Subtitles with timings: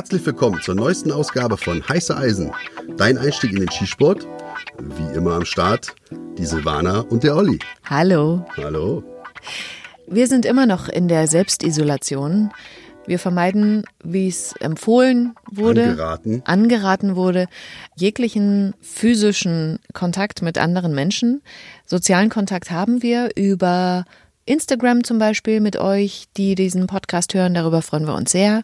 [0.00, 2.52] Herzlich willkommen zur neuesten Ausgabe von Heiße Eisen.
[2.96, 4.26] Dein Einstieg in den Skisport.
[4.78, 5.94] Wie immer am Start
[6.38, 7.58] die Silvana und der Olli.
[7.84, 8.46] Hallo.
[8.56, 9.04] Hallo.
[10.06, 12.50] Wir sind immer noch in der Selbstisolation.
[13.04, 16.42] Wir vermeiden, wie es empfohlen wurde, Angeraten.
[16.46, 17.46] angeraten wurde,
[17.94, 21.42] jeglichen physischen Kontakt mit anderen Menschen.
[21.84, 24.06] Sozialen Kontakt haben wir über
[24.46, 27.54] Instagram zum Beispiel mit euch, die diesen Podcast hören.
[27.54, 28.62] Darüber freuen wir uns sehr.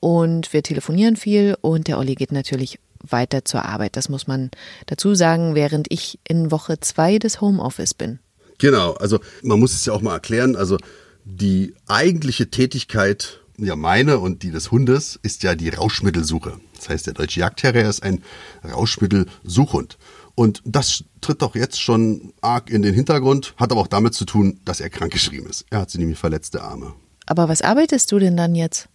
[0.00, 3.96] Und wir telefonieren viel und der Olli geht natürlich weiter zur Arbeit.
[3.96, 4.50] Das muss man
[4.86, 8.18] dazu sagen, während ich in Woche zwei des Homeoffice bin.
[8.58, 10.56] Genau, also man muss es ja auch mal erklären.
[10.56, 10.78] Also
[11.24, 16.58] die eigentliche Tätigkeit, ja meine und die des Hundes, ist ja die Rauschmittelsuche.
[16.76, 18.22] Das heißt, der deutsche Jagdterrier ist ein
[18.64, 19.98] Rauschmittelsuchhund.
[20.36, 24.26] Und das tritt doch jetzt schon arg in den Hintergrund, hat aber auch damit zu
[24.26, 25.64] tun, dass er krankgeschrieben ist.
[25.70, 26.92] Er hat sie nämlich verletzte Arme.
[27.24, 28.88] Aber was arbeitest du denn dann jetzt?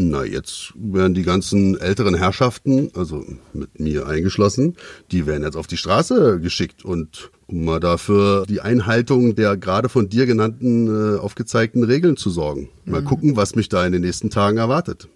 [0.00, 4.76] Na, jetzt werden die ganzen älteren Herrschaften, also mit mir eingeschlossen,
[5.10, 9.88] die werden jetzt auf die Straße geschickt und um mal dafür die Einhaltung der gerade
[9.88, 12.68] von dir genannten äh, aufgezeigten Regeln zu sorgen.
[12.84, 15.08] Mal gucken, was mich da in den nächsten Tagen erwartet.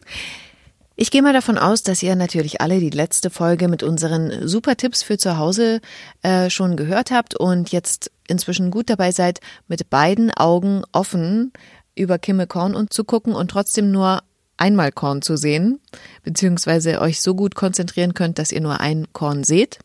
[1.03, 4.77] Ich gehe mal davon aus, dass ihr natürlich alle die letzte Folge mit unseren super
[4.77, 5.81] Tipps für zu Hause
[6.22, 11.53] äh, schon gehört habt und jetzt inzwischen gut dabei seid, mit beiden Augen offen
[11.97, 14.22] über Kimme Korn und zu gucken und trotzdem nur
[14.56, 15.81] einmal Korn zu sehen,
[16.22, 19.81] beziehungsweise euch so gut konzentrieren könnt, dass ihr nur ein Korn seht.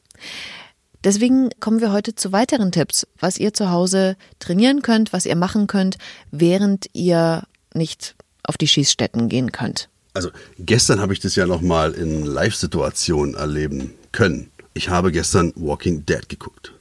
[1.03, 5.35] Deswegen kommen wir heute zu weiteren Tipps, was ihr zu Hause trainieren könnt, was ihr
[5.35, 5.97] machen könnt,
[6.29, 7.41] während ihr
[7.73, 9.89] nicht auf die Schießstätten gehen könnt.
[10.17, 14.49] Also gestern habe ich das ja noch mal in Live-Situationen erleben können.
[14.73, 16.73] Ich habe gestern Walking Dead geguckt.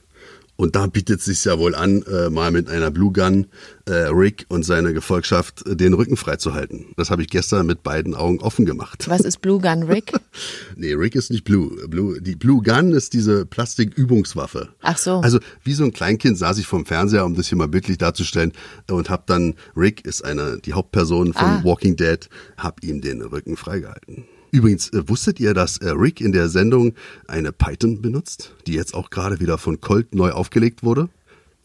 [0.57, 3.45] Und da bietet es sich ja wohl an, äh, mal mit einer Blue Gun
[3.85, 6.87] äh, Rick und seine Gefolgschaft äh, den Rücken freizuhalten.
[6.97, 9.07] Das habe ich gestern mit beiden Augen offen gemacht.
[9.07, 10.13] Was ist Blue Gun Rick?
[10.75, 11.87] nee, Rick ist nicht Blue.
[11.87, 12.19] Blue.
[12.19, 14.69] Die Blue Gun ist diese Plastikübungswaffe.
[14.81, 15.19] Ach so.
[15.19, 18.51] Also wie so ein Kleinkind saß ich vom Fernseher, um das hier mal bildlich darzustellen,
[18.89, 21.63] und habe dann Rick ist eine die Hauptperson von Ah.
[21.63, 24.25] Walking Dead, habe ihm den Rücken freigehalten.
[24.51, 26.93] Übrigens, äh, wusstet ihr, dass äh, Rick in der Sendung
[27.27, 31.09] eine Python benutzt, die jetzt auch gerade wieder von Colt neu aufgelegt wurde?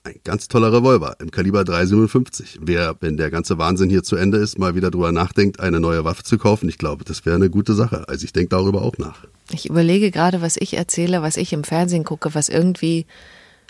[0.04, 2.58] Ein ganz toller Revolver im Kaliber 357.
[2.60, 6.04] Wer, wenn der ganze Wahnsinn hier zu Ende ist, mal wieder drüber nachdenkt, eine neue
[6.04, 8.08] Waffe zu kaufen, ich glaube, das wäre eine gute Sache.
[8.08, 9.24] Also ich denke darüber auch nach.
[9.52, 13.06] Ich überlege gerade, was ich erzähle, was ich im Fernsehen gucke, was irgendwie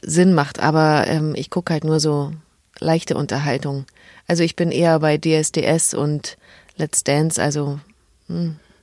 [0.02, 2.32] Sinn macht, aber ähm, ich gucke halt nur so
[2.80, 3.84] leichte Unterhaltung.
[4.26, 6.38] Also ich bin eher bei DSDS und
[6.76, 7.78] Let's Dance, also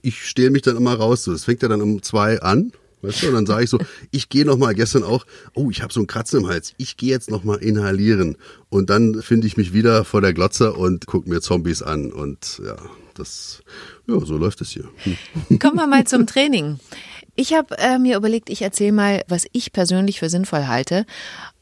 [0.02, 1.24] ich stehle mich dann immer raus.
[1.24, 2.72] So, das fängt ja dann um zwei an.
[3.02, 3.80] Weißt du, und dann sage ich so,
[4.12, 6.98] ich gehe noch mal gestern auch, oh, ich habe so einen Kratzen im Hals, ich
[6.98, 8.38] gehe jetzt noch mal inhalieren.
[8.70, 12.12] Und dann finde ich mich wieder vor der Glotze und gucke mir Zombies an.
[12.12, 12.76] Und ja,
[13.16, 13.62] das,
[14.08, 14.90] ja, so läuft es hier.
[15.60, 16.80] Kommen wir mal zum Training.
[17.36, 21.06] Ich habe äh, mir überlegt, ich erzähle mal, was ich persönlich für sinnvoll halte.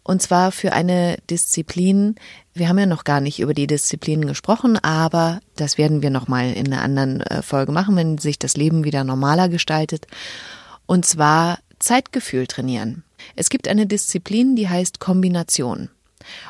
[0.07, 2.15] Und zwar für eine Disziplin.
[2.53, 6.29] Wir haben ja noch gar nicht über die Disziplinen gesprochen, aber das werden wir noch
[6.29, 10.07] mal in einer anderen äh, Folge machen, wenn sich das Leben wieder normaler gestaltet.
[10.85, 13.03] Und zwar Zeitgefühl trainieren.
[13.35, 15.89] Es gibt eine Disziplin, die heißt Kombination.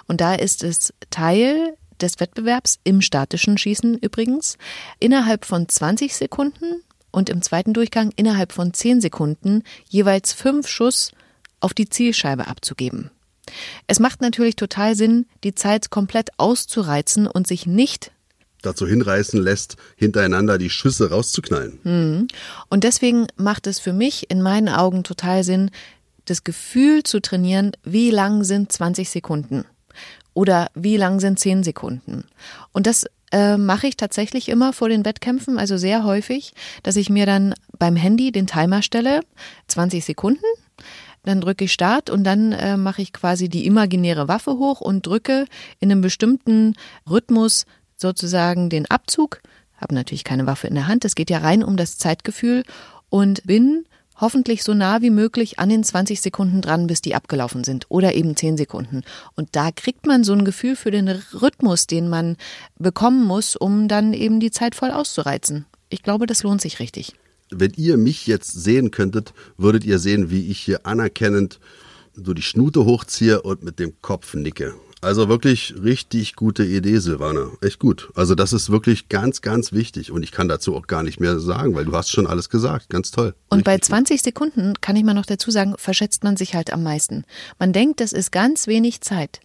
[0.07, 4.59] Und da ist es Teil des Wettbewerbs im statischen Schießen übrigens,
[4.99, 11.11] innerhalb von 20 Sekunden und im zweiten Durchgang innerhalb von 10 Sekunden jeweils fünf Schuss
[11.59, 13.09] auf die Zielscheibe abzugeben.
[13.87, 18.11] Es macht natürlich total Sinn, die Zeit komplett auszureizen und sich nicht
[18.63, 21.79] Dazu hinreißen lässt, hintereinander die Schüsse rauszuknallen.
[22.69, 25.69] Und deswegen macht es für mich in meinen Augen total Sinn,
[26.25, 29.63] das Gefühl zu trainieren, wie lang sind 20 Sekunden
[30.33, 32.25] oder wie lang sind 10 Sekunden.
[32.73, 36.53] Und das äh, mache ich tatsächlich immer vor den Wettkämpfen, also sehr häufig,
[36.83, 39.21] dass ich mir dann beim Handy den Timer stelle,
[39.67, 40.45] 20 Sekunden,
[41.27, 45.05] dann drücke ich Start und dann äh, mache ich quasi die imaginäre Waffe hoch und
[45.05, 45.45] drücke
[45.79, 46.75] in einem bestimmten
[47.09, 47.65] Rhythmus
[47.95, 49.41] sozusagen den Abzug.
[49.75, 51.05] Habe natürlich keine Waffe in der Hand.
[51.05, 52.63] Es geht ja rein um das Zeitgefühl
[53.09, 53.85] und bin
[54.19, 58.15] hoffentlich so nah wie möglich an den 20 Sekunden dran, bis die abgelaufen sind oder
[58.15, 59.03] eben 10 Sekunden.
[59.35, 62.37] Und da kriegt man so ein Gefühl für den Rhythmus, den man
[62.77, 65.65] bekommen muss, um dann eben die Zeit voll auszureizen.
[65.89, 67.13] Ich glaube, das lohnt sich richtig.
[67.49, 71.59] Wenn ihr mich jetzt sehen könntet, würdet ihr sehen, wie ich hier anerkennend
[72.13, 74.73] so die Schnute hochziehe und mit dem Kopf nicke.
[75.01, 77.51] Also wirklich richtig gute Idee, Silvana.
[77.61, 78.09] Echt gut.
[78.15, 80.11] Also das ist wirklich ganz, ganz wichtig.
[80.11, 82.89] Und ich kann dazu auch gar nicht mehr sagen, weil du hast schon alles gesagt.
[82.89, 83.35] Ganz toll.
[83.49, 83.97] Und bei Richtig gut.
[83.97, 87.25] 20 Sekunden kann ich mal noch dazu sagen, verschätzt man sich halt am meisten.
[87.59, 89.39] Man denkt, das ist ganz wenig Zeit.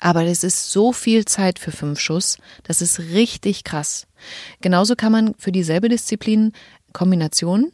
[0.00, 2.38] Aber das ist so viel Zeit für fünf Schuss.
[2.64, 4.06] Das ist richtig krass.
[4.60, 6.52] Genauso kann man für dieselbe Disziplin
[6.96, 7.72] Kombination.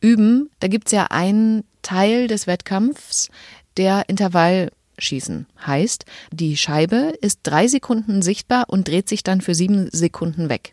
[0.00, 3.30] Üben, da gibt's ja einen Teil des Wettkampfs,
[3.76, 9.88] der Intervallschießen heißt, die Scheibe ist drei Sekunden sichtbar und dreht sich dann für sieben
[9.92, 10.72] Sekunden weg.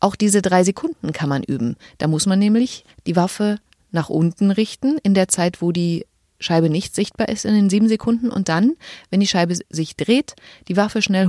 [0.00, 1.76] Auch diese drei Sekunden kann man üben.
[1.98, 3.58] Da muss man nämlich die Waffe
[3.90, 6.06] nach unten richten, in der Zeit, wo die
[6.40, 8.76] Scheibe nicht sichtbar ist in den sieben Sekunden und dann,
[9.10, 10.34] wenn die Scheibe sich dreht,
[10.68, 11.26] die Waffe schnell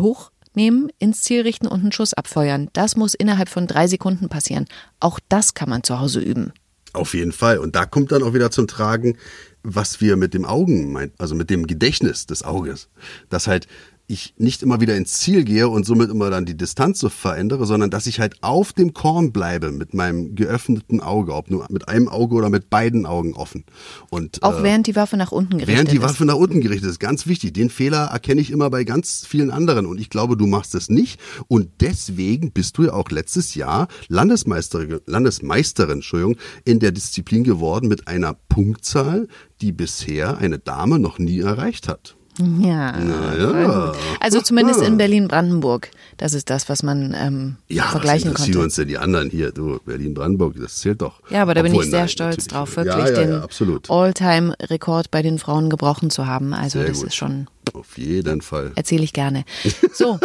[0.53, 2.69] hochnehmen, ins Ziel richten und einen Schuss abfeuern.
[2.73, 4.65] Das muss innerhalb von drei Sekunden passieren.
[4.99, 6.53] Auch das kann man zu Hause üben.
[6.93, 7.57] Auf jeden Fall.
[7.57, 9.17] Und da kommt dann auch wieder zum Tragen,
[9.63, 12.89] was wir mit dem Augen meinen, also mit dem Gedächtnis des Auges.
[13.29, 13.67] Dass halt
[14.07, 17.65] ich nicht immer wieder ins Ziel gehe und somit immer dann die Distanz so verändere,
[17.65, 21.87] sondern dass ich halt auf dem Korn bleibe mit meinem geöffneten Auge, ob nur mit
[21.87, 23.63] einem Auge oder mit beiden Augen offen.
[24.09, 25.75] Und, Auch äh, während die Waffe nach unten gerichtet ist.
[25.75, 27.53] Während die Waffe nach unten gerichtet ist, ganz wichtig.
[27.53, 30.89] Den Fehler erkenne ich immer bei ganz vielen anderen und ich glaube, du machst es
[30.89, 37.43] nicht und deswegen bist du ja auch letztes Jahr Landesmeisterin, Landesmeisterin, Entschuldigung, in der Disziplin
[37.43, 39.27] geworden mit einer Punktzahl,
[39.61, 42.17] die bisher eine Dame noch nie erreicht hat.
[42.39, 42.97] Ja.
[42.97, 43.93] Naja.
[44.19, 45.91] Also zumindest in Berlin-Brandenburg.
[46.17, 48.59] Das ist das, was man ähm, Ja, vergleichen konnte.
[48.59, 49.51] uns denn die anderen hier?
[49.51, 51.21] Du, Berlin-Brandenburg, das zählt doch.
[51.29, 53.41] Ja, aber da bin Obwohl, ich sehr nein, stolz drauf, Ja, wirklich ja, den ja,
[53.43, 53.89] absolut.
[53.89, 56.53] All-Time-Rekord bei den Frauen gebrochen zu haben.
[56.53, 57.07] Also Sehr das gut.
[57.07, 58.71] ist schon, Auf jeden Fall.
[58.75, 59.45] erzähle ich gerne.
[59.93, 60.19] So,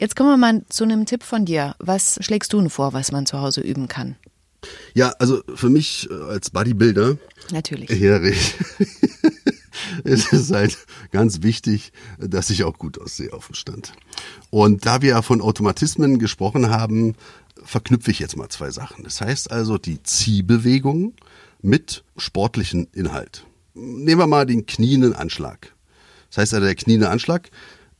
[0.00, 1.76] jetzt kommen wir mal zu einem Tipp von dir.
[1.78, 4.16] Was schlägst du denn vor, was man zu Hause üben kann?
[4.94, 7.16] Ja, also für mich äh, als Bodybuilder
[7.52, 7.88] Natürlich.
[7.90, 8.54] Ja, richtig.
[10.04, 10.78] es ist halt
[11.10, 13.92] ganz wichtig, dass ich auch gut aussehe auf dem Stand.
[14.50, 17.14] Und da wir ja von Automatismen gesprochen haben,
[17.62, 19.04] verknüpfe ich jetzt mal zwei Sachen.
[19.04, 21.14] Das heißt also die Ziehbewegung
[21.62, 23.46] mit sportlichen Inhalt.
[23.74, 25.74] Nehmen wir mal den knienden Anschlag.
[26.30, 27.50] Das heißt also der kniende Anschlag,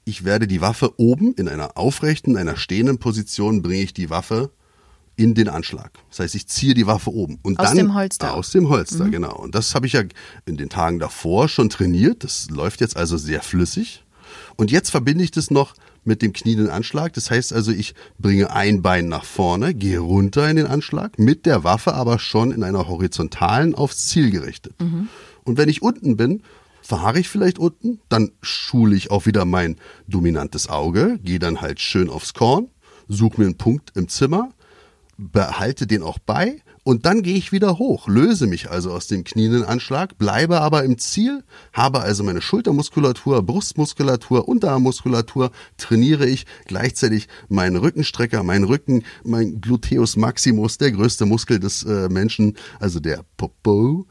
[0.04, 4.50] ich werde die Waffe oben in einer aufrechten, einer stehenden Position bringe ich die Waffe
[5.20, 5.92] in den Anschlag.
[6.08, 7.38] Das heißt, ich ziehe die Waffe oben.
[7.42, 8.32] Und Aus dann, dem Holster.
[8.32, 9.36] Aus dem Holster, genau.
[9.36, 10.02] Und das habe ich ja
[10.46, 12.24] in den Tagen davor schon trainiert.
[12.24, 14.02] Das läuft jetzt also sehr flüssig.
[14.56, 15.74] Und jetzt verbinde ich das noch
[16.04, 17.12] mit dem knienden Anschlag.
[17.12, 21.44] Das heißt also, ich bringe ein Bein nach vorne, gehe runter in den Anschlag, mit
[21.44, 24.74] der Waffe aber schon in einer horizontalen aufs Ziel gerichtet.
[25.44, 26.42] Und wenn ich unten bin,
[26.80, 29.76] verharre ich vielleicht unten, dann schule ich auch wieder mein
[30.08, 32.68] dominantes Auge, gehe dann halt schön aufs Korn,
[33.06, 34.48] suche mir einen Punkt im Zimmer,
[35.20, 39.22] behalte den auch bei und dann gehe ich wieder hoch, löse mich also aus dem
[39.22, 41.44] knienden Anschlag, bleibe aber im Ziel,
[41.74, 50.16] habe also meine Schultermuskulatur, Brustmuskulatur, Unterarmmuskulatur, trainiere ich gleichzeitig meinen Rückenstrecker, meinen Rücken, mein Gluteus
[50.16, 54.06] maximus, der größte Muskel des äh, Menschen, also der Popo.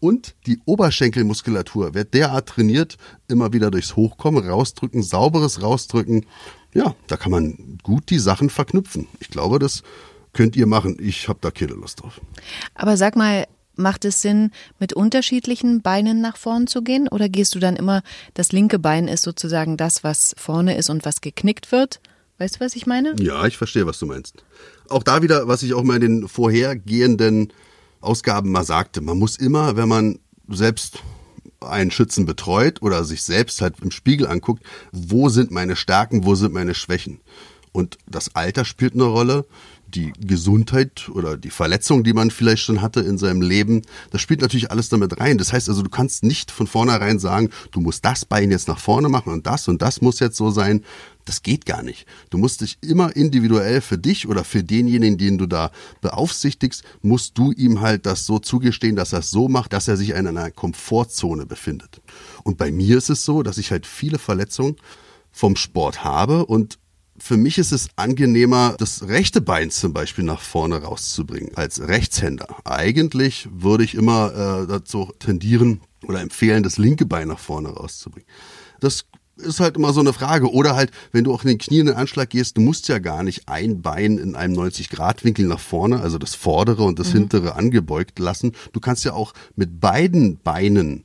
[0.00, 6.26] Und die Oberschenkelmuskulatur wird derart trainiert, immer wieder durchs Hochkommen, rausdrücken, sauberes rausdrücken.
[6.74, 9.08] Ja, da kann man gut die Sachen verknüpfen.
[9.18, 9.82] Ich glaube, das
[10.32, 10.96] könnt ihr machen.
[11.00, 12.20] Ich habe da keine Lust drauf.
[12.74, 13.46] Aber sag mal,
[13.78, 17.08] macht es Sinn, mit unterschiedlichen Beinen nach vorn zu gehen?
[17.08, 18.02] Oder gehst du dann immer,
[18.34, 22.00] das linke Bein ist sozusagen das, was vorne ist und was geknickt wird?
[22.38, 23.14] Weißt du, was ich meine?
[23.20, 24.44] Ja, ich verstehe, was du meinst.
[24.88, 27.52] Auch da wieder, was ich auch mal in den vorhergehenden
[28.00, 31.02] Ausgaben mal sagte, man muss immer, wenn man selbst
[31.60, 36.36] einen Schützen betreut oder sich selbst halt im Spiegel anguckt, wo sind meine Stärken, wo
[36.36, 37.20] sind meine Schwächen.
[37.72, 39.46] Und das Alter spielt eine Rolle,
[39.94, 44.42] die Gesundheit oder die Verletzung, die man vielleicht schon hatte in seinem Leben, das spielt
[44.42, 45.38] natürlich alles damit rein.
[45.38, 48.78] Das heißt also, du kannst nicht von vornherein sagen, du musst das Bein jetzt nach
[48.78, 50.84] vorne machen und das und das muss jetzt so sein.
[51.24, 52.06] Das geht gar nicht.
[52.30, 55.70] Du musst dich immer individuell für dich oder für denjenigen, den du da
[56.00, 59.96] beaufsichtigst, musst du ihm halt das so zugestehen, dass er es so macht, dass er
[59.96, 62.00] sich in einer Komfortzone befindet.
[62.44, 64.76] Und bei mir ist es so, dass ich halt viele Verletzungen
[65.30, 66.78] vom Sport habe und
[67.18, 72.48] für mich ist es angenehmer, das rechte Bein zum Beispiel nach vorne rauszubringen als Rechtshänder.
[72.64, 78.28] Eigentlich würde ich immer äh, dazu tendieren oder empfehlen, das linke Bein nach vorne rauszubringen.
[78.80, 79.06] Das
[79.38, 80.52] ist halt immer so eine Frage.
[80.52, 82.98] Oder halt, wenn du auch in den Knien in den Anschlag gehst, du musst ja
[82.98, 87.54] gar nicht ein Bein in einem 90-Grad-Winkel nach vorne, also das vordere und das hintere
[87.54, 88.52] angebeugt lassen.
[88.72, 91.04] Du kannst ja auch mit beiden Beinen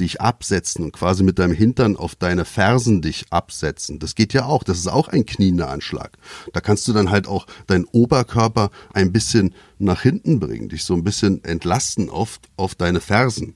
[0.00, 3.98] dich absetzen und quasi mit deinem Hintern auf deine Fersen dich absetzen.
[3.98, 4.64] Das geht ja auch.
[4.64, 6.16] Das ist auch ein kniender Anschlag.
[6.52, 10.94] Da kannst du dann halt auch deinen Oberkörper ein bisschen nach hinten bringen, dich so
[10.94, 13.54] ein bisschen entlasten auf, auf deine Fersen.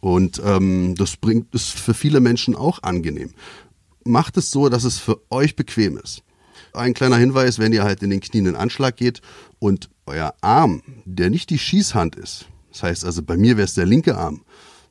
[0.00, 3.30] Und ähm, das bringt es für viele Menschen auch angenehm.
[4.04, 6.22] Macht es so, dass es für euch bequem ist.
[6.72, 9.20] Ein kleiner Hinweis, wenn ihr halt in den Knien in den Anschlag geht
[9.58, 13.74] und euer Arm, der nicht die Schießhand ist, das heißt also bei mir wäre es
[13.74, 14.42] der linke Arm,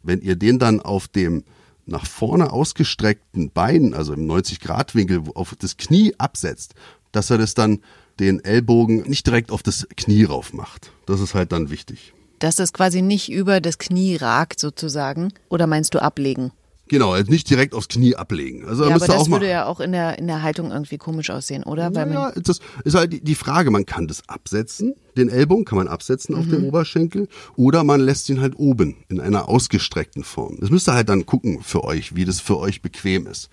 [0.04, 1.44] wenn ihr den dann auf dem
[1.86, 6.76] nach vorne ausgestreckten Bein, also im 90-Grad-Winkel auf das Knie absetzt,
[7.12, 7.80] dass er das dann
[8.20, 10.92] den Ellbogen nicht direkt auf das Knie rauf macht.
[11.06, 12.14] Das ist halt dann wichtig.
[12.40, 15.34] Dass es quasi nicht über das Knie ragt sozusagen.
[15.50, 16.52] Oder meinst du ablegen?
[16.92, 18.66] Genau, nicht direkt aufs Knie ablegen.
[18.68, 21.64] Also ja, aber das würde ja auch in der, in der Haltung irgendwie komisch aussehen,
[21.64, 21.96] oder?
[21.96, 25.64] Weil man, ja, das ist halt die- die Frage, man kann das absetzen, den Ellbogen
[25.64, 26.52] kann man absetzen auf Mhm.
[26.52, 30.58] den Oberschenkel oder man lässt ihn halt oben in einer ausgestreckten Form.
[30.60, 33.50] Das müsst ihr halt dann gucken für euch, wie das für euch bequem ist.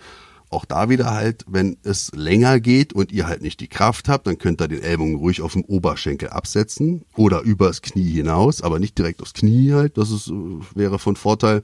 [0.50, 4.26] Auch da wieder halt, wenn es länger geht und ihr halt nicht die Kraft habt,
[4.26, 8.80] dann könnt ihr den Ellbogen ruhig auf dem Oberschenkel absetzen oder übers Knie hinaus, aber
[8.80, 10.32] nicht direkt aufs Knie halt, das ist, äh,
[10.74, 11.62] wäre von Vorteil.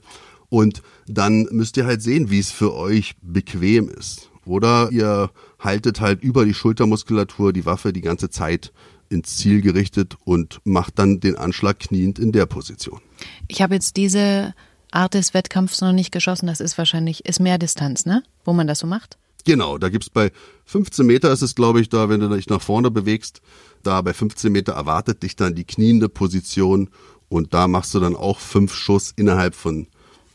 [0.49, 4.29] Und dann müsst ihr halt sehen, wie es für euch bequem ist.
[4.45, 8.71] Oder ihr haltet halt über die Schultermuskulatur die Waffe die ganze Zeit
[9.09, 12.99] ins Ziel gerichtet und macht dann den Anschlag kniend in der Position.
[13.47, 14.53] ich habe jetzt diese
[14.91, 16.47] Art des Wettkampfs noch nicht geschossen.
[16.47, 18.23] Das ist wahrscheinlich, ist mehr Distanz, ne?
[18.45, 19.17] Wo man das so macht?
[19.43, 20.31] Genau, da gibt's bei
[20.65, 23.41] 15 Meter ist es, glaube ich, da, wenn du dich nach vorne bewegst,
[23.83, 26.89] da bei 15 Meter erwartet dich dann die kniende Position
[27.29, 29.87] und da machst du dann auch fünf Schuss innerhalb von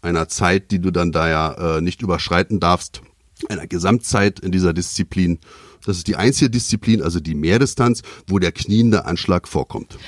[0.03, 3.03] einer Zeit, die du dann da ja äh, nicht überschreiten darfst,
[3.49, 5.39] einer Gesamtzeit in dieser Disziplin.
[5.85, 9.99] Das ist die einzige Disziplin, also die Mehrdistanz, wo der kniende Anschlag vorkommt.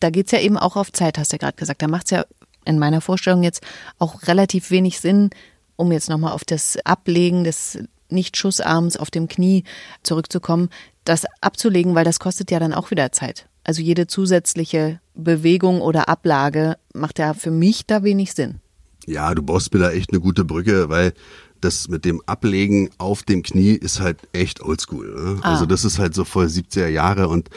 [0.00, 1.82] Da geht's ja eben auch auf Zeit, hast du ja gerade gesagt.
[1.82, 2.24] Da macht's ja
[2.64, 3.62] in meiner Vorstellung jetzt
[3.98, 5.30] auch relativ wenig Sinn,
[5.76, 7.78] um jetzt nochmal auf das Ablegen des
[8.08, 9.64] Nicht-Schussarms auf dem Knie
[10.02, 10.70] zurückzukommen,
[11.04, 13.46] das abzulegen, weil das kostet ja dann auch wieder Zeit.
[13.64, 18.60] Also jede zusätzliche Bewegung oder Ablage macht ja für mich da wenig Sinn.
[19.06, 21.14] Ja, du baust mir da echt eine gute Brücke, weil
[21.60, 25.14] das mit dem Ablegen auf dem Knie ist halt echt oldschool.
[25.14, 25.40] Ne?
[25.42, 25.52] Ah.
[25.52, 27.48] Also das ist halt so voll 70er Jahre und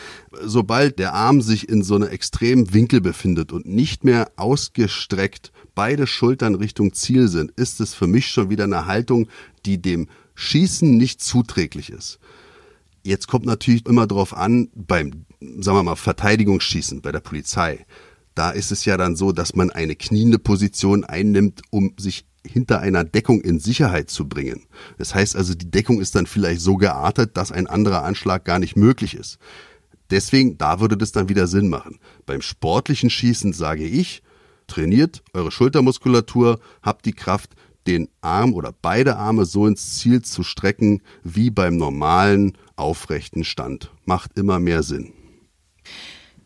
[0.41, 6.07] sobald der Arm sich in so einem extremen Winkel befindet und nicht mehr ausgestreckt beide
[6.07, 9.27] Schultern Richtung Ziel sind, ist es für mich schon wieder eine Haltung,
[9.65, 12.19] die dem Schießen nicht zuträglich ist.
[13.03, 15.25] Jetzt kommt natürlich immer drauf an, beim,
[15.59, 17.85] sagen wir mal, Verteidigungsschießen bei der Polizei.
[18.35, 22.79] Da ist es ja dann so, dass man eine kniende Position einnimmt, um sich hinter
[22.79, 24.65] einer Deckung in Sicherheit zu bringen.
[24.97, 28.59] Das heißt also, die Deckung ist dann vielleicht so geartet, dass ein anderer Anschlag gar
[28.59, 29.39] nicht möglich ist.
[30.09, 31.99] Deswegen, da würde das dann wieder Sinn machen.
[32.25, 34.23] Beim sportlichen Schießen sage ich,
[34.67, 37.55] trainiert eure Schultermuskulatur, habt die Kraft,
[37.87, 43.91] den Arm oder beide Arme so ins Ziel zu strecken wie beim normalen aufrechten Stand.
[44.05, 45.13] Macht immer mehr Sinn.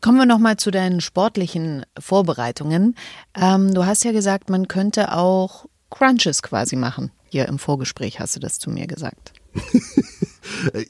[0.04, 2.96] Kommen wir nochmal zu deinen sportlichen Vorbereitungen.
[3.36, 7.12] Ähm, du hast ja gesagt, man könnte auch Crunches quasi machen.
[7.30, 9.32] Hier im Vorgespräch hast du das zu mir gesagt.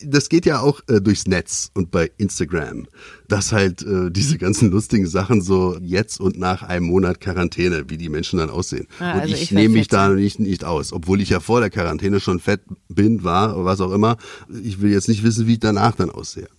[0.03, 2.87] Das geht ja auch äh, durchs Netz und bei Instagram,
[3.27, 7.97] dass halt äh, diese ganzen lustigen Sachen so jetzt und nach einem Monat Quarantäne, wie
[7.97, 8.87] die Menschen dann aussehen.
[8.99, 11.59] Ah, und also ich, ich nehme mich da nicht, nicht aus, obwohl ich ja vor
[11.59, 14.17] der Quarantäne schon fett bin, war, oder was auch immer.
[14.63, 16.49] Ich will jetzt nicht wissen, wie ich danach dann aussehe.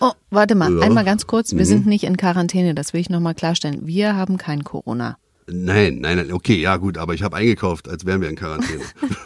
[0.00, 0.80] Oh, warte mal, Ja.
[0.80, 1.52] einmal ganz kurz.
[1.52, 1.58] Mhm.
[1.58, 3.86] Wir sind nicht in Quarantäne, das will ich nochmal klarstellen.
[3.86, 5.18] Wir haben kein Corona.
[5.52, 8.82] Nein, nein, nein, okay, ja gut, aber ich habe eingekauft, als wären wir in Quarantäne.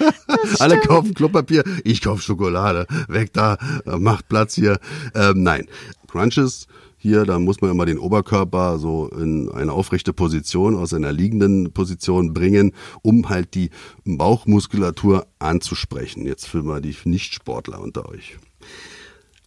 [0.58, 2.86] Alle kaufen Klopapier, ich kaufe Schokolade.
[3.08, 3.56] Weg da,
[3.86, 4.78] äh, macht Platz hier.
[5.14, 5.66] Ähm, nein,
[6.06, 11.12] Crunches hier, da muss man immer den Oberkörper so in eine aufrechte Position aus einer
[11.12, 13.70] liegenden Position bringen, um halt die
[14.04, 16.26] Bauchmuskulatur anzusprechen.
[16.26, 18.38] Jetzt für mal die Nichtsportler unter euch.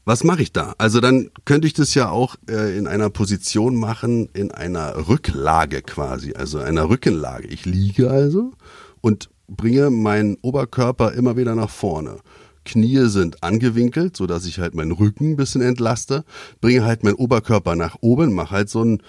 [0.06, 0.74] Was mache ich da?
[0.78, 5.82] Also dann könnte ich das ja auch äh, in einer Position machen, in einer Rücklage
[5.82, 7.48] quasi, also einer Rückenlage.
[7.48, 8.52] Ich liege also
[9.00, 12.18] und bringe meinen Oberkörper immer wieder nach vorne.
[12.66, 16.24] Knie sind angewinkelt, so dass ich halt meinen Rücken ein bisschen entlaste,
[16.62, 19.02] bringe halt meinen Oberkörper nach oben, mache halt so ein,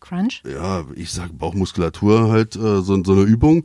[0.00, 0.42] Crunch?
[0.48, 3.64] ja, ich sag Bauchmuskulatur halt, äh, so, so eine Übung.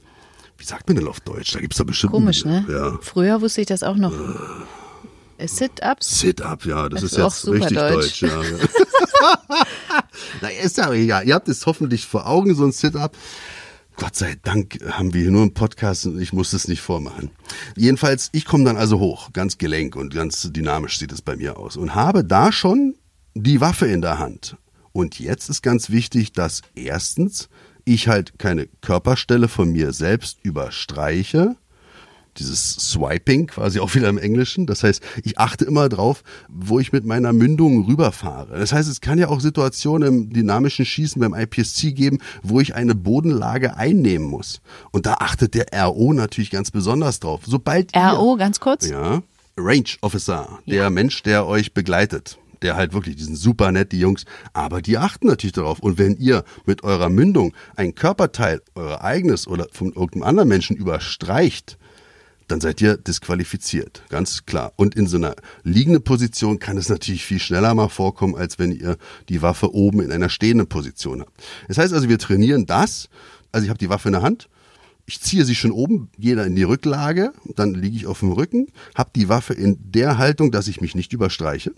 [0.57, 1.53] Wie sagt man denn auf Deutsch?
[1.53, 2.13] Da gibt's da bestimmt.
[2.13, 2.65] Komisch, ne?
[2.69, 2.97] Ja.
[3.01, 4.13] Früher wusste ich das auch noch.
[5.47, 6.19] Sit-ups?
[6.19, 8.21] Sit-up, ja, das, Das ist jetzt richtig deutsch.
[8.21, 8.23] deutsch.
[8.23, 8.41] ja.
[10.41, 11.27] Na, ist ja egal.
[11.27, 13.15] Ihr habt es hoffentlich vor Augen, so ein Sit-up.
[13.97, 17.29] Gott sei Dank haben wir hier nur einen Podcast und ich muss es nicht vormachen.
[17.75, 21.57] Jedenfalls, ich komme dann also hoch, ganz gelenk und ganz dynamisch sieht es bei mir
[21.57, 22.95] aus und habe da schon
[23.35, 24.57] die Waffe in der Hand.
[24.91, 27.49] Und jetzt ist ganz wichtig, dass erstens
[27.85, 31.55] ich halt keine Körperstelle von mir selbst überstreiche,
[32.37, 34.65] dieses Swiping, quasi auch wieder im Englischen.
[34.65, 38.57] Das heißt, ich achte immer drauf, wo ich mit meiner Mündung rüberfahre.
[38.57, 42.75] Das heißt, es kann ja auch Situationen im dynamischen Schießen beim IPSC geben, wo ich
[42.75, 44.61] eine Bodenlage einnehmen muss.
[44.91, 47.41] Und da achtet der RO natürlich ganz besonders drauf.
[47.45, 48.87] Sobald ihr, RO, ganz kurz?
[48.87, 49.21] ja,
[49.57, 52.37] Range Officer, der Mensch, der euch begleitet.
[52.61, 55.79] Der halt wirklich, die sind super nett, die Jungs, aber die achten natürlich darauf.
[55.79, 60.77] Und wenn ihr mit eurer Mündung ein Körperteil, euer eigenes oder von irgendeinem anderen Menschen
[60.77, 61.79] überstreicht,
[62.47, 64.73] dann seid ihr disqualifiziert, ganz klar.
[64.75, 68.71] Und in so einer liegenden Position kann es natürlich viel schneller mal vorkommen, als wenn
[68.71, 68.97] ihr
[69.29, 71.31] die Waffe oben in einer stehenden Position habt.
[71.67, 73.09] Das heißt also, wir trainieren das.
[73.51, 74.49] Also ich habe die Waffe in der Hand,
[75.05, 78.67] ich ziehe sie schon oben, jeder in die Rücklage, dann liege ich auf dem Rücken,
[78.95, 81.73] habe die Waffe in der Haltung, dass ich mich nicht überstreiche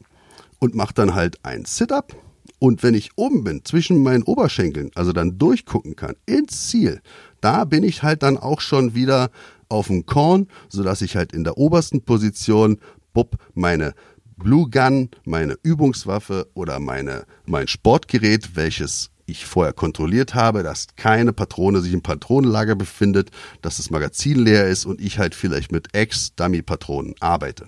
[0.60, 2.16] und mache dann halt ein Sit-up.
[2.60, 7.02] Und wenn ich oben bin, zwischen meinen Oberschenkeln, also dann durchgucken kann, ins Ziel,
[7.42, 9.32] da bin ich halt dann auch schon wieder
[9.74, 12.78] auf dem Korn, sodass ich halt in der obersten Position,
[13.14, 13.94] bupp, meine
[14.38, 21.32] Blue Gun, meine Übungswaffe oder meine, mein Sportgerät, welches ich vorher kontrolliert habe, dass keine
[21.34, 25.96] Patrone sich im Patronenlager befindet, dass das Magazin leer ist und ich halt vielleicht mit
[25.96, 27.68] Ex-Dummy-Patronen arbeite.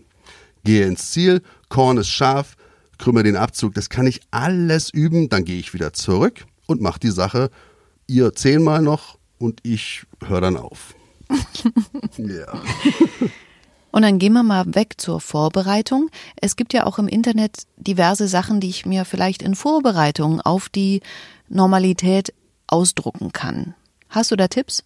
[0.63, 2.55] Gehe ins Ziel, Korn ist scharf,
[2.97, 6.99] krümme den Abzug, das kann ich alles üben, dann gehe ich wieder zurück und mache
[6.99, 7.49] die Sache
[8.07, 10.95] ihr zehnmal noch und ich höre dann auf.
[12.17, 12.61] Ja.
[13.91, 16.09] Und dann gehen wir mal weg zur Vorbereitung.
[16.41, 20.67] Es gibt ja auch im Internet diverse Sachen, die ich mir vielleicht in Vorbereitung auf
[20.67, 21.01] die
[21.47, 22.33] Normalität
[22.67, 23.73] ausdrucken kann.
[24.09, 24.83] Hast du da Tipps?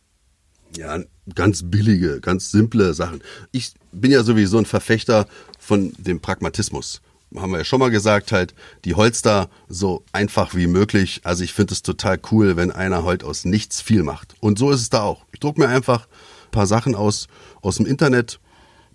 [0.76, 1.00] Ja,
[1.34, 3.22] ganz billige, ganz simple Sachen.
[3.52, 5.28] Ich bin ja sowieso ein Verfechter
[5.58, 7.02] von dem Pragmatismus.
[7.36, 8.56] Haben wir ja schon mal gesagt, halt
[8.86, 11.22] die Holster so einfach wie möglich.
[11.24, 14.36] Also ich finde es total cool, wenn einer heute aus nichts viel macht.
[14.40, 15.26] Und so ist es da auch.
[15.32, 17.28] Ich drucke mir einfach ein paar Sachen aus,
[17.62, 18.40] aus dem Internet,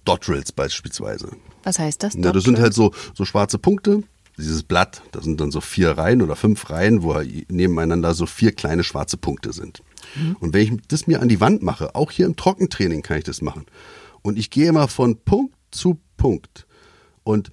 [0.04, 1.30] Dot Drills beispielsweise.
[1.62, 2.14] Was heißt das?
[2.14, 4.02] Ja, das sind halt so, so schwarze Punkte.
[4.36, 7.14] Dieses Blatt, das sind dann so vier Reihen oder fünf Reihen, wo
[7.48, 9.82] nebeneinander so vier kleine schwarze Punkte sind.
[10.16, 10.36] Mhm.
[10.40, 13.24] Und wenn ich das mir an die Wand mache, auch hier im Trockentraining kann ich
[13.24, 13.64] das machen.
[14.22, 16.66] Und ich gehe immer von Punkt zu Punkt
[17.22, 17.50] und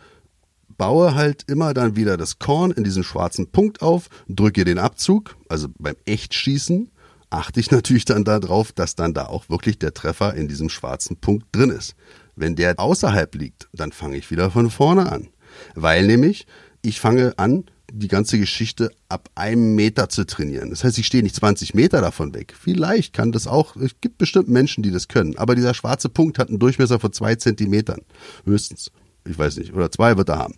[0.81, 5.35] baue halt immer dann wieder das Korn in diesen schwarzen Punkt auf, drücke den Abzug,
[5.47, 6.89] also beim Echtschießen
[7.29, 11.17] achte ich natürlich dann darauf, dass dann da auch wirklich der Treffer in diesem schwarzen
[11.17, 11.93] Punkt drin ist.
[12.35, 15.27] Wenn der außerhalb liegt, dann fange ich wieder von vorne an.
[15.75, 16.47] Weil nämlich
[16.81, 20.71] ich fange an, die ganze Geschichte ab einem Meter zu trainieren.
[20.71, 22.55] Das heißt, ich stehe nicht 20 Meter davon weg.
[22.59, 25.37] Vielleicht kann das auch, es gibt bestimmt Menschen, die das können.
[25.37, 28.01] Aber dieser schwarze Punkt hat einen Durchmesser von zwei Zentimetern.
[28.45, 28.91] Höchstens.
[29.25, 29.73] Ich weiß nicht.
[29.73, 30.55] Oder zwei wird er haben.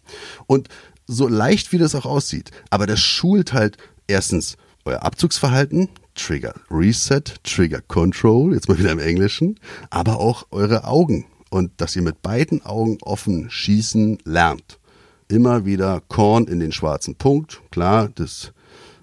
[0.48, 0.70] Und
[1.06, 2.52] so leicht wie das auch aussieht.
[2.70, 9.00] Aber das schult halt erstens euer Abzugsverhalten, Trigger Reset, Trigger Control, jetzt mal wieder im
[9.00, 14.80] Englischen, aber auch eure Augen und dass ihr mit beiden Augen offen schießen lernt.
[15.28, 17.62] Immer wieder Korn in den schwarzen Punkt.
[17.72, 18.54] Klar, das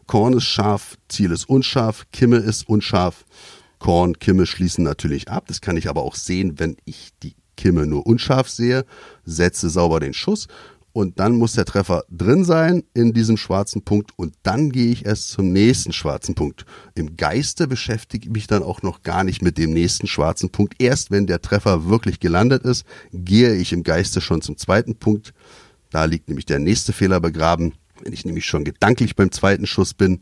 [0.07, 3.25] Korn ist scharf, Ziel ist unscharf, Kimme ist unscharf.
[3.79, 5.45] Korn, Kimme schließen natürlich ab.
[5.49, 8.87] Das kann ich aber auch sehen, wenn ich die Kimme nur unscharf sehe.
[9.27, 10.49] Setze sauber den Schuss
[10.93, 15.05] und dann muss der Treffer drin sein in diesem schwarzen Punkt und dann gehe ich
[15.05, 16.65] erst zum nächsten schwarzen Punkt.
[16.95, 20.75] Im Geiste beschäftige ich mich dann auch noch gar nicht mit dem nächsten schwarzen Punkt.
[20.79, 25.35] Erst wenn der Treffer wirklich gelandet ist, gehe ich im Geiste schon zum zweiten Punkt.
[25.91, 27.75] Da liegt nämlich der nächste Fehler begraben.
[28.03, 30.21] Wenn ich nämlich schon gedanklich beim zweiten Schuss bin,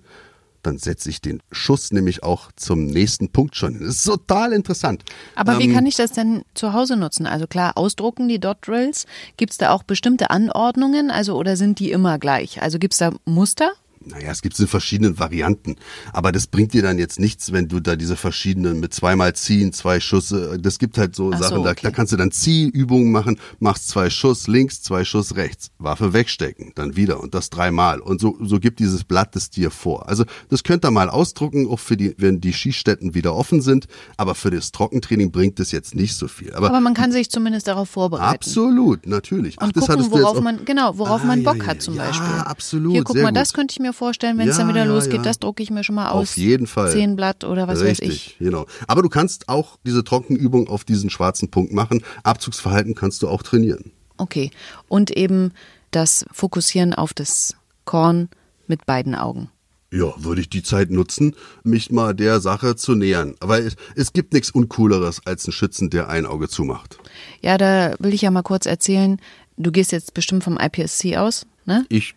[0.68, 3.81] dann setze ich den Schuss nämlich auch zum nächsten Punkt schon.
[3.81, 5.02] Das ist total interessant.
[5.35, 7.26] Aber ähm, wie kann ich das denn zu Hause nutzen?
[7.26, 9.07] Also klar, ausdrucken die Dot Drills.
[9.38, 11.11] Gibt es da auch bestimmte Anordnungen?
[11.11, 12.61] Also oder sind die immer gleich?
[12.61, 13.72] Also gibt es da Muster?
[14.09, 15.77] Naja, es gibt es in verschiedenen Varianten.
[16.12, 19.73] Aber das bringt dir dann jetzt nichts, wenn du da diese verschiedenen mit zweimal ziehen,
[19.73, 21.81] zwei Schüsse, das gibt halt so Ach Sachen, so, okay.
[21.83, 26.12] da, da, kannst du dann Zielübungen machen, machst zwei Schuss links, zwei Schuss rechts, Waffe
[26.12, 28.01] wegstecken, dann wieder und das dreimal.
[28.01, 30.09] Und so, so gibt dieses Blatt es dir vor.
[30.09, 33.87] Also das könnt ihr mal ausdrucken, auch für die, wenn die Schießstätten wieder offen sind.
[34.16, 36.55] Aber für das Trockentraining bringt es jetzt nicht so viel.
[36.55, 38.35] Aber, aber man kann sich zumindest darauf vorbereiten.
[38.35, 39.61] Absolut, natürlich.
[39.61, 42.29] Und Ach, gucken, worauf man, genau, worauf ah, man Bock ja, hat zum ja, Beispiel.
[42.29, 42.92] Ja, absolut.
[42.92, 43.37] Hier, guck mal, gut.
[43.37, 45.16] das könnte ich mir vorstellen, wenn es ja, dann wieder ja, losgeht.
[45.16, 45.22] Ja.
[45.22, 46.30] Das drucke ich mir schon mal aus.
[46.30, 46.90] Auf jeden Fall.
[46.90, 48.37] Zehn Blatt oder was Richtig, weiß ich.
[48.38, 48.66] genau.
[48.87, 52.02] Aber du kannst auch diese Trockenübung auf diesen schwarzen Punkt machen.
[52.22, 53.92] Abzugsverhalten kannst du auch trainieren.
[54.16, 54.50] Okay.
[54.88, 55.52] Und eben
[55.90, 58.28] das Fokussieren auf das Korn
[58.66, 59.50] mit beiden Augen.
[59.90, 63.34] Ja, würde ich die Zeit nutzen, mich mal der Sache zu nähern.
[63.40, 66.98] Aber es, es gibt nichts Uncooleres als einen Schützen, der ein Auge zumacht.
[67.40, 69.18] Ja, da will ich ja mal kurz erzählen.
[69.59, 71.47] Du gehst jetzt bestimmt vom IPSC aus.
[71.64, 71.85] Ne?
[71.90, 72.14] Ich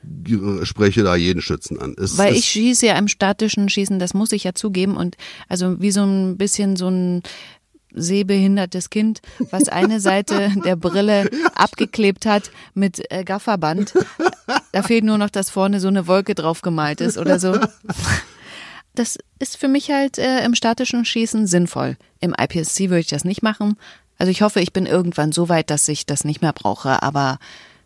[0.64, 1.96] spreche da jeden Schützen an.
[1.98, 4.96] Es, Weil ich schieße ja im statischen Schießen, das muss ich ja zugeben.
[4.96, 5.18] Und
[5.50, 7.24] also wie so ein bisschen so ein
[7.94, 13.94] sehbehindertes Kind, was eine Seite der Brille abgeklebt hat mit äh, Gafferband.
[14.72, 17.58] Da fehlt nur noch, dass vorne so eine Wolke drauf gemalt ist oder so.
[18.94, 21.96] Das ist für mich halt äh, im statischen Schießen sinnvoll.
[22.20, 23.78] Im IPSC würde ich das nicht machen.
[24.22, 27.40] Also ich hoffe, ich bin irgendwann so weit, dass ich das nicht mehr brauche, aber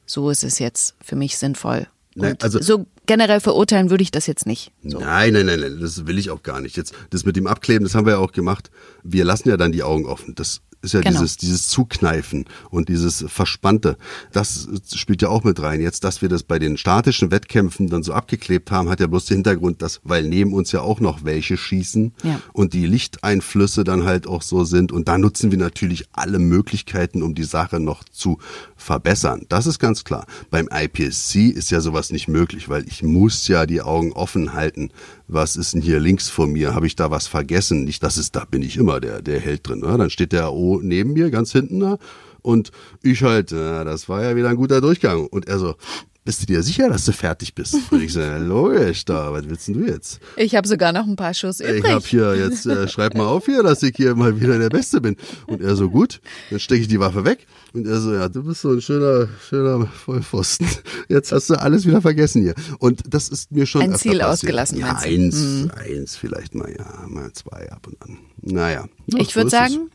[0.06, 1.88] so ist es jetzt für mich sinnvoll.
[2.14, 4.74] Nein, also so generell verurteilen würde ich das jetzt nicht.
[4.84, 5.00] So.
[5.00, 6.76] Nein, nein, nein, das will ich auch gar nicht.
[6.76, 8.70] Jetzt das mit dem Abkleben, das haben wir ja auch gemacht.
[9.02, 10.36] Wir lassen ja dann die Augen offen.
[10.36, 11.20] Das Ist ja Genau.
[11.20, 13.98] dieses, dieses Zukneifen und dieses Verspannte.
[14.32, 15.82] Das spielt ja auch mit rein.
[15.82, 19.26] Jetzt, dass wir das bei den statischen Wettkämpfen dann so abgeklebt haben, hat ja bloß
[19.26, 22.40] den Hintergrund, dass, weil neben uns ja auch noch welche schießen Ja.
[22.54, 24.92] und die Lichteinflüsse dann halt auch so sind.
[24.92, 28.38] Und da nutzen wir natürlich alle Möglichkeiten, um die Sache noch zu
[28.78, 29.46] verbessern.
[29.50, 30.26] Das ist ganz klar.
[30.52, 34.92] Beim IPSC ist ja sowas nicht möglich, weil ich muss ja die Augen offen halten.
[35.28, 36.76] Was ist denn hier links vor mir?
[36.76, 37.84] Habe ich da was vergessen?
[37.84, 39.80] Nicht, dass es, da bin ich immer der, der Held drin.
[39.80, 39.98] Ne?
[39.98, 41.98] Dann steht der O neben mir, ganz hinten da.
[42.42, 45.26] Und ich halt, ja, das war ja wieder ein guter Durchgang.
[45.26, 45.76] Und er so,
[46.26, 47.76] bist du dir sicher, dass du fertig bist?
[47.92, 50.20] Und ich so, ja, logisch, da, was willst denn du jetzt?
[50.36, 51.94] Ich habe sogar noch ein paar Schuss Ich übrig.
[51.94, 55.00] hab hier jetzt, äh, schreib mal auf hier, dass ich hier mal wieder der Beste
[55.00, 55.16] bin.
[55.48, 57.46] Und er so, gut, dann stecke ich die Waffe weg.
[57.74, 60.68] Und er so, ja, du bist so ein schöner, schöner Vollpfosten.
[61.10, 62.56] Jetzt hast du alles wieder vergessen hier.
[62.80, 64.30] Und das ist mir schon Ein öfter Ziel passiert.
[64.34, 65.10] ausgelassen, Ja, meinst du?
[65.10, 68.18] eins, eins vielleicht mal, ja, mal zwei ab und an.
[68.42, 68.86] Naja.
[69.08, 69.52] Ja, Ich so würde es.
[69.52, 69.90] sagen,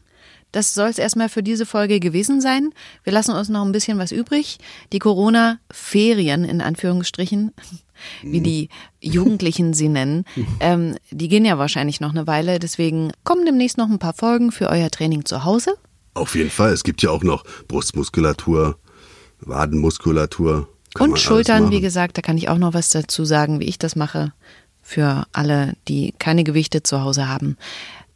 [0.53, 2.71] das soll es erstmal für diese Folge gewesen sein.
[3.05, 4.59] Wir lassen uns noch ein bisschen was übrig.
[4.93, 7.53] Die Corona-Ferien in Anführungsstrichen,
[8.23, 8.69] wie die
[9.01, 10.25] Jugendlichen sie nennen,
[10.61, 12.59] ähm, die gehen ja wahrscheinlich noch eine Weile.
[12.59, 15.75] Deswegen kommen demnächst noch ein paar Folgen für euer Training zu Hause.
[16.15, 16.73] Auf jeden Fall.
[16.73, 18.79] Es gibt ja auch noch Brustmuskulatur,
[19.41, 20.69] Wadenmuskulatur.
[20.95, 23.79] Kann Und Schultern, wie gesagt, da kann ich auch noch was dazu sagen, wie ich
[23.79, 24.33] das mache.
[24.83, 27.57] Für alle, die keine Gewichte zu Hause haben.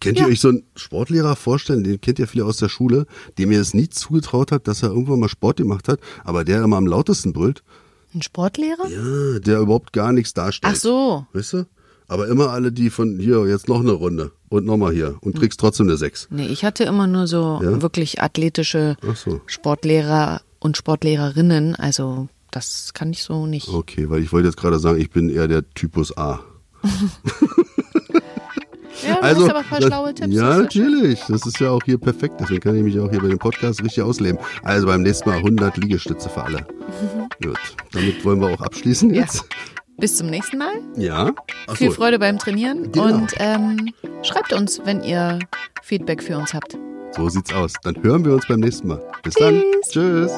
[0.04, 0.26] Kennt Ja.
[0.26, 3.06] ihr euch so einen Sportlehrer vorstellen, den kennt ihr viele aus der Schule,
[3.38, 6.62] dem ihr es nie zugetraut hat, dass er irgendwann mal Sport gemacht hat, aber der
[6.62, 7.62] immer am lautesten brüllt?
[8.14, 8.86] Ein Sportlehrer?
[8.88, 10.72] Ja, der überhaupt gar nichts darstellt.
[10.76, 11.26] Ach so.
[11.32, 11.66] Weißt du?
[12.06, 15.58] Aber immer alle, die von hier, jetzt noch eine Runde und nochmal hier und kriegst
[15.58, 16.28] trotzdem eine 6.
[16.30, 17.80] Nee, ich hatte immer nur so Ja?
[17.82, 19.40] wirklich athletische so.
[19.46, 21.74] Sportlehrer und Sportlehrerinnen.
[21.76, 23.68] Also das kann ich so nicht.
[23.68, 26.40] Okay, weil ich wollte jetzt gerade sagen, ich bin eher der Typus A.
[29.06, 30.34] Ja, du Also, hast aber ein paar das- schlaue Tipps.
[30.34, 31.20] Ja, natürlich.
[31.28, 32.34] Das ist ja auch hier perfekt.
[32.40, 34.38] Deswegen kann ich mich auch hier bei dem Podcast richtig ausleben.
[34.62, 36.66] Also beim nächsten Mal 100 Liegestütze für alle.
[37.42, 37.58] Gut.
[37.92, 39.22] Damit wollen wir auch abschließen Ja.
[39.22, 39.44] jetzt.
[39.96, 40.74] Bis zum nächsten Mal.
[40.96, 41.32] Ja.
[41.68, 41.90] Ach Viel.
[41.92, 43.14] Freude beim Trainieren Genau.
[43.14, 45.38] und ähm, schreibt uns, wenn ihr
[45.82, 46.76] Feedback für uns habt.
[47.16, 47.74] So sieht's aus.
[47.84, 49.00] Dann hören wir uns beim nächsten Mal.
[49.22, 49.62] Bis dann.
[49.88, 50.32] Tschüss.